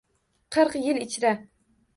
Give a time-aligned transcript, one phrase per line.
[0.55, 1.35] Qirq yil ichra